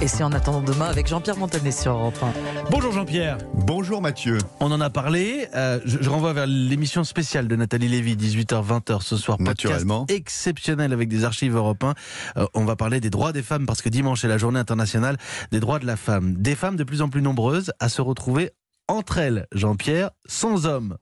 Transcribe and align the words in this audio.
Et 0.00 0.08
c'est 0.08 0.22
en 0.22 0.32
attendant 0.32 0.62
demain 0.62 0.86
avec 0.86 1.06
Jean-Pierre 1.06 1.36
Montanet 1.36 1.72
sur 1.72 1.92
Europe 1.92 2.16
1. 2.22 2.32
Bonjour 2.70 2.92
Jean-Pierre. 2.92 3.36
Bonjour 3.54 4.00
Mathieu. 4.00 4.38
On 4.60 4.72
en 4.72 4.80
a 4.80 4.88
parlé. 4.88 5.48
euh, 5.54 5.78
je, 5.84 5.98
je 6.00 6.08
renvoie 6.08 6.32
vers 6.32 6.46
l'émission 6.46 7.04
spéciale 7.04 7.46
de 7.48 7.56
Nathalie 7.56 7.88
Lévy, 7.88 8.16
18h-20h 8.16 9.02
ce 9.02 9.16
soir. 9.18 9.36
Podcast 9.38 9.64
Naturellement. 9.64 10.06
exceptionnel 10.08 10.92
avec 10.94 11.08
des 11.08 11.24
archives 11.24 11.54
européens. 11.56 11.94
Euh, 12.38 12.46
on 12.54 12.64
va 12.64 12.76
parler 12.76 13.00
des 13.00 13.10
droits 13.10 13.32
des 13.32 13.42
femmes 13.42 13.66
parce 13.66 13.82
que 13.82 13.90
dimanche 13.90 14.24
est 14.24 14.28
la 14.28 14.38
journée 14.38 14.58
internationale 14.60 15.18
des 15.50 15.60
droits 15.60 15.78
de 15.78 15.86
la 15.86 15.96
femme. 15.96 16.34
Des 16.34 16.54
femmes 16.54 16.76
de 16.76 16.84
plus 16.84 17.02
en 17.02 17.08
plus 17.10 17.20
nombreuses 17.22 17.72
à 17.80 17.88
se 17.90 18.00
retrouver 18.00 18.50
entre 18.88 19.18
elles, 19.18 19.46
Jean-Pierre, 19.52 20.10
sans 20.26 20.66
hommes. 20.66 20.96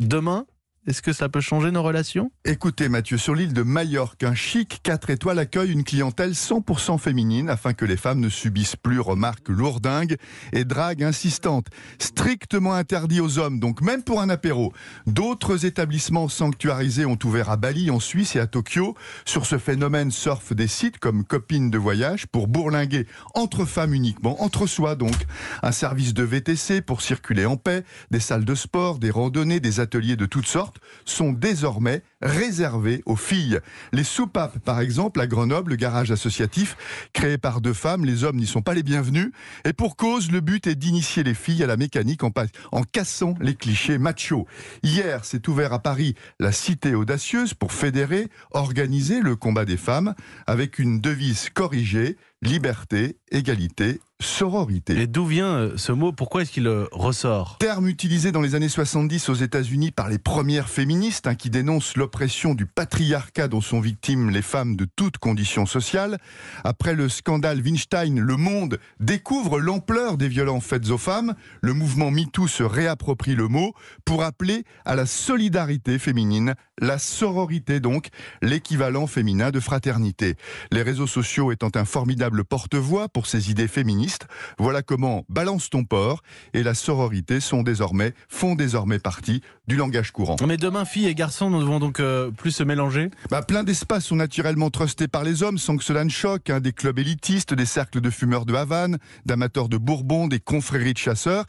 Demain, 0.00 0.46
est-ce 0.86 1.02
que 1.02 1.12
ça 1.12 1.28
peut 1.28 1.40
changer 1.40 1.72
nos 1.72 1.82
relations? 1.82 2.30
Écoutez 2.44 2.88
Mathieu, 2.88 3.18
sur 3.18 3.34
l'île 3.34 3.52
de 3.52 3.62
Majorque, 3.62 4.22
un 4.22 4.36
chic 4.36 4.78
4 4.84 5.10
étoiles 5.10 5.40
accueille 5.40 5.72
une 5.72 5.82
clientèle 5.82 6.32
100% 6.32 6.98
féminine 6.98 7.50
afin 7.50 7.72
que 7.72 7.84
les 7.84 7.96
femmes 7.96 8.20
ne 8.20 8.28
subissent 8.28 8.76
plus 8.76 9.00
remarques 9.00 9.48
lourdingues 9.48 10.16
et 10.52 10.64
dragues 10.64 11.02
insistantes. 11.02 11.66
Strictement 11.98 12.74
interdit 12.74 13.20
aux 13.20 13.38
hommes, 13.38 13.58
donc 13.58 13.80
même 13.80 14.04
pour 14.04 14.20
un 14.20 14.28
apéro. 14.28 14.72
D'autres 15.06 15.66
établissements 15.66 16.28
sanctuarisés 16.28 17.04
ont 17.04 17.18
ouvert 17.24 17.50
à 17.50 17.56
Bali, 17.56 17.90
en 17.90 17.98
Suisse 17.98 18.36
et 18.36 18.40
à 18.40 18.46
Tokyo. 18.46 18.94
Sur 19.24 19.44
ce 19.44 19.58
phénomène 19.58 20.12
surfent 20.12 20.54
des 20.54 20.68
sites 20.68 20.98
comme 20.98 21.24
Copines 21.24 21.70
de 21.70 21.78
voyage 21.78 22.26
pour 22.26 22.46
bourlinguer 22.46 23.06
entre 23.34 23.64
femmes 23.64 23.94
uniquement, 23.94 24.40
entre 24.42 24.66
soi 24.66 24.94
donc. 24.94 25.16
Un 25.62 25.72
service 25.72 26.14
de 26.14 26.22
VTC 26.22 26.80
pour 26.80 27.02
circuler 27.02 27.44
en 27.44 27.56
paix, 27.56 27.82
des 28.12 28.20
salles 28.20 28.44
de 28.44 28.54
sport, 28.54 29.00
des 29.00 29.10
randonnées, 29.10 29.58
des 29.58 29.80
ateliers 29.80 30.16
de 30.16 30.26
toutes 30.26 30.46
sortes 30.46 30.75
sont 31.04 31.32
désormais 31.32 32.02
réservés 32.22 33.02
aux 33.06 33.16
filles. 33.16 33.60
Les 33.92 34.04
soupapes, 34.04 34.58
par 34.60 34.80
exemple, 34.80 35.20
à 35.20 35.26
Grenoble, 35.26 35.70
le 35.70 35.76
garage 35.76 36.10
associatif 36.10 36.76
créé 37.12 37.38
par 37.38 37.60
deux 37.60 37.72
femmes, 37.72 38.04
les 38.04 38.24
hommes 38.24 38.36
n'y 38.36 38.46
sont 38.46 38.62
pas 38.62 38.74
les 38.74 38.82
bienvenus. 38.82 39.30
Et 39.64 39.72
pour 39.72 39.96
cause, 39.96 40.30
le 40.30 40.40
but 40.40 40.66
est 40.66 40.74
d'initier 40.74 41.22
les 41.22 41.34
filles 41.34 41.62
à 41.62 41.66
la 41.66 41.76
mécanique 41.76 42.22
en 42.22 42.82
cassant 42.82 43.34
les 43.40 43.54
clichés 43.54 43.98
machos. 43.98 44.46
Hier, 44.82 45.24
s'est 45.24 45.48
ouvert 45.48 45.72
à 45.72 45.78
Paris 45.78 46.14
la 46.40 46.52
Cité 46.52 46.94
audacieuse 46.94 47.54
pour 47.54 47.72
fédérer, 47.72 48.28
organiser 48.52 49.20
le 49.20 49.36
combat 49.36 49.64
des 49.64 49.76
femmes 49.76 50.14
avec 50.46 50.78
une 50.78 51.00
devise 51.00 51.50
corrigée 51.50 52.16
liberté, 52.42 53.18
égalité, 53.30 54.00
sororité. 54.20 54.98
Et 55.00 55.06
d'où 55.06 55.26
vient 55.26 55.56
euh, 55.56 55.72
ce 55.76 55.92
mot? 55.92 56.12
Pourquoi 56.12 56.42
est-ce 56.42 56.52
qu'il 56.52 56.66
euh, 56.66 56.86
ressort? 56.92 57.58
Terme 57.58 57.88
utilisé 57.88 58.30
dans 58.30 58.40
les 58.40 58.54
années 58.54 58.68
70 58.68 59.28
aux 59.28 59.34
États-Unis 59.34 59.90
par 59.90 60.08
les 60.08 60.18
premières 60.18 60.68
féministes 60.68 61.26
hein, 61.26 61.34
qui 61.34 61.50
dénoncent 61.50 61.96
l'oppression 61.96 62.15
du 62.54 62.64
patriarcat 62.64 63.46
dont 63.46 63.60
sont 63.60 63.80
victimes 63.80 64.30
les 64.30 64.40
femmes 64.40 64.74
de 64.74 64.86
toutes 64.96 65.18
conditions 65.18 65.66
sociales. 65.66 66.16
Après 66.64 66.94
le 66.94 67.10
scandale 67.10 67.60
Weinstein, 67.60 68.18
le 68.18 68.36
monde 68.36 68.78
découvre 69.00 69.58
l'ampleur 69.60 70.16
des 70.16 70.28
violences 70.28 70.64
faites 70.64 70.88
aux 70.88 70.96
femmes. 70.98 71.34
Le 71.60 71.74
mouvement 71.74 72.10
MeToo 72.10 72.48
se 72.48 72.62
réapproprie 72.62 73.34
le 73.34 73.48
mot 73.48 73.74
pour 74.06 74.22
appeler 74.22 74.64
à 74.86 74.94
la 74.96 75.04
solidarité 75.04 75.98
féminine, 75.98 76.54
la 76.80 76.98
sororité 76.98 77.80
donc, 77.80 78.08
l'équivalent 78.40 79.06
féminin 79.06 79.50
de 79.50 79.60
fraternité. 79.60 80.36
Les 80.72 80.82
réseaux 80.82 81.06
sociaux 81.06 81.52
étant 81.52 81.70
un 81.74 81.84
formidable 81.84 82.44
porte-voix 82.44 83.10
pour 83.10 83.26
ces 83.26 83.50
idées 83.50 83.68
féministes, 83.68 84.26
voilà 84.58 84.80
comment 84.80 85.24
Balance 85.28 85.68
ton 85.68 85.84
port 85.84 86.22
et 86.54 86.62
la 86.62 86.74
sororité 86.74 87.40
sont 87.40 87.62
désormais, 87.62 88.14
font 88.28 88.54
désormais 88.54 88.98
partie 88.98 89.42
du 89.68 89.76
langage 89.76 90.12
courant. 90.12 90.36
Mais 90.46 90.56
demain, 90.56 90.84
filles 90.84 91.08
et 91.08 91.14
garçons 91.14 91.50
ne 91.50 91.62
vont 91.62 91.80
euh, 92.00 92.30
plus 92.30 92.50
se 92.50 92.62
mélanger 92.62 93.10
Bah, 93.30 93.42
plein 93.42 93.64
d'espaces 93.64 94.06
sont 94.06 94.16
naturellement 94.16 94.70
trustés 94.70 95.08
par 95.08 95.24
les 95.24 95.42
hommes 95.42 95.58
sans 95.58 95.76
que 95.76 95.84
cela 95.84 96.04
ne 96.04 96.10
choque. 96.10 96.50
hein. 96.50 96.60
des 96.60 96.72
clubs 96.72 96.98
élitistes, 96.98 97.54
des 97.54 97.66
cercles 97.66 98.00
de 98.00 98.10
fumeurs 98.10 98.46
de 98.46 98.54
Havane, 98.54 98.98
d'amateurs 99.24 99.68
de 99.68 99.76
Bourbon, 99.76 100.26
des 100.28 100.40
confréries 100.40 100.92
de 100.94 100.98
chasseurs. 100.98 101.44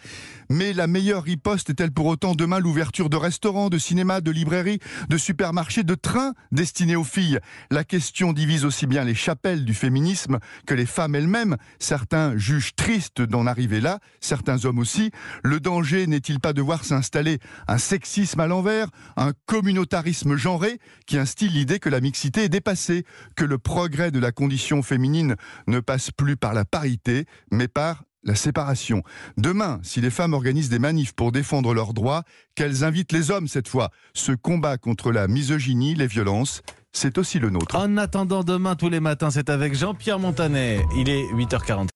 Mais 0.49 0.73
la 0.73 0.87
meilleure 0.87 1.23
riposte 1.23 1.69
est-elle 1.69 1.91
pour 1.91 2.05
autant 2.05 2.35
demain 2.35 2.59
l'ouverture 2.59 3.09
de 3.09 3.17
restaurants, 3.17 3.69
de 3.69 3.77
cinémas, 3.77 4.21
de 4.21 4.31
librairies, 4.31 4.79
de 5.09 5.17
supermarchés, 5.17 5.83
de 5.83 5.95
trains 5.95 6.33
destinés 6.51 6.95
aux 6.95 7.03
filles? 7.03 7.39
La 7.69 7.83
question 7.83 8.33
divise 8.33 8.65
aussi 8.65 8.87
bien 8.87 9.03
les 9.03 9.15
chapelles 9.15 9.65
du 9.65 9.73
féminisme 9.73 10.39
que 10.65 10.73
les 10.73 10.85
femmes 10.85 11.15
elles-mêmes. 11.15 11.57
Certains 11.79 12.37
jugent 12.37 12.75
triste 12.75 13.21
d'en 13.21 13.47
arriver 13.47 13.81
là, 13.81 13.99
certains 14.19 14.65
hommes 14.65 14.79
aussi. 14.79 15.11
Le 15.43 15.59
danger 15.59 16.07
n'est-il 16.07 16.39
pas 16.39 16.53
de 16.53 16.61
voir 16.61 16.85
s'installer 16.85 17.39
un 17.67 17.77
sexisme 17.77 18.39
à 18.39 18.47
l'envers, 18.47 18.87
un 19.15 19.33
communautarisme 19.45 20.35
genré 20.35 20.79
qui 21.05 21.17
instille 21.17 21.49
l'idée 21.49 21.79
que 21.79 21.89
la 21.89 22.01
mixité 22.01 22.45
est 22.45 22.49
dépassée, 22.49 23.05
que 23.35 23.45
le 23.45 23.57
progrès 23.57 24.11
de 24.11 24.19
la 24.19 24.31
condition 24.31 24.81
féminine 24.81 25.35
ne 25.67 25.79
passe 25.79 26.11
plus 26.11 26.37
par 26.37 26.53
la 26.53 26.65
parité, 26.65 27.25
mais 27.51 27.67
par 27.67 28.03
la 28.27 28.35
séparation. 28.35 29.01
Demain, 29.37 29.79
si 29.81 30.01
les 30.01 30.11
femmes 30.11 30.33
organisent 30.33 30.69
des 30.69 30.79
manifs 30.79 31.13
pour 31.13 31.31
défendre 31.31 31.73
leurs 31.73 31.93
droits, 31.93 32.23
qu'elles 32.55 32.83
invitent 32.83 33.11
les 33.13 33.31
hommes 33.31 33.47
cette 33.47 33.67
fois. 33.67 33.89
Ce 34.13 34.33
combat 34.33 34.77
contre 34.77 35.11
la 35.11 35.27
misogynie, 35.27 35.95
les 35.95 36.07
violences, 36.07 36.61
c'est 36.91 37.17
aussi 37.17 37.39
le 37.39 37.49
nôtre. 37.49 37.75
En 37.75 37.97
attendant 37.97 38.43
demain 38.43 38.75
tous 38.75 38.89
les 38.89 38.99
matins, 38.99 39.31
c'est 39.31 39.49
avec 39.49 39.73
Jean-Pierre 39.73 40.19
Montanet. 40.19 40.85
Il 40.95 41.09
est 41.09 41.23
8h40. 41.33 41.87